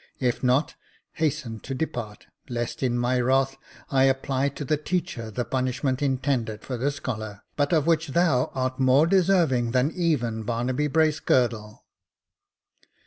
If 0.19 0.41
not, 0.43 0.73
hasten 1.11 1.59
to 1.59 1.75
depart, 1.75 2.25
lest 2.49 2.81
in 2.81 2.97
my 2.97 3.19
wrath 3.19 3.55
I 3.91 4.05
apply 4.05 4.49
to 4.49 4.65
the 4.65 4.75
teacher 4.75 5.29
the 5.29 5.45
punish 5.45 5.83
ment 5.83 6.01
intended 6.01 6.63
for 6.63 6.75
the 6.75 6.89
scholar, 6.89 7.43
but 7.55 7.71
of 7.71 7.85
which 7.85 8.07
thou 8.07 8.49
art 8.55 8.79
more 8.79 9.05
deserving 9.05 9.73
than 9.73 9.91
even 9.91 10.41
Barnaby 10.41 10.87
Bracegirdle." 10.87 11.83